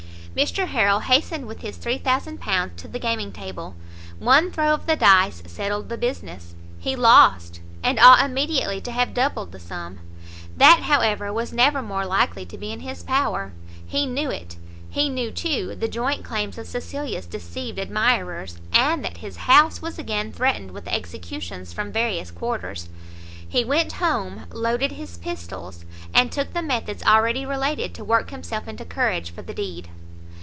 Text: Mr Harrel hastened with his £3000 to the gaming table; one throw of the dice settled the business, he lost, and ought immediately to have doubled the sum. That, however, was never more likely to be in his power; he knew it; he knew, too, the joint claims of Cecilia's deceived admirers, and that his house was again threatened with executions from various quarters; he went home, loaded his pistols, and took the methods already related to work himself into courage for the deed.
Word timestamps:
Mr 0.33 0.65
Harrel 0.67 1.01
hastened 1.01 1.45
with 1.45 1.59
his 1.59 1.75
£3000 1.77 2.73
to 2.77 2.87
the 2.87 2.97
gaming 2.99 3.33
table; 3.33 3.75
one 4.17 4.49
throw 4.49 4.73
of 4.73 4.85
the 4.85 4.95
dice 4.95 5.43
settled 5.45 5.89
the 5.89 5.97
business, 5.97 6.55
he 6.79 6.95
lost, 6.95 7.59
and 7.83 7.99
ought 7.99 8.23
immediately 8.23 8.79
to 8.79 8.93
have 8.93 9.13
doubled 9.13 9.51
the 9.51 9.59
sum. 9.59 9.99
That, 10.55 10.83
however, 10.83 11.33
was 11.33 11.51
never 11.51 11.81
more 11.81 12.05
likely 12.05 12.45
to 12.45 12.57
be 12.57 12.71
in 12.71 12.79
his 12.79 13.03
power; 13.03 13.51
he 13.85 14.05
knew 14.05 14.31
it; 14.31 14.55
he 14.89 15.09
knew, 15.09 15.31
too, 15.31 15.75
the 15.77 15.89
joint 15.89 16.23
claims 16.23 16.57
of 16.57 16.65
Cecilia's 16.65 17.25
deceived 17.25 17.77
admirers, 17.77 18.57
and 18.71 19.03
that 19.03 19.17
his 19.17 19.35
house 19.35 19.81
was 19.81 19.99
again 19.99 20.31
threatened 20.31 20.71
with 20.71 20.87
executions 20.87 21.73
from 21.73 21.91
various 21.91 22.31
quarters; 22.31 22.87
he 23.45 23.65
went 23.65 23.91
home, 23.91 24.45
loaded 24.53 24.93
his 24.93 25.17
pistols, 25.17 25.83
and 26.13 26.31
took 26.31 26.53
the 26.53 26.61
methods 26.61 27.03
already 27.03 27.45
related 27.45 27.93
to 27.95 28.05
work 28.05 28.29
himself 28.29 28.65
into 28.69 28.85
courage 28.85 29.29
for 29.31 29.41
the 29.41 29.53
deed. 29.53 29.89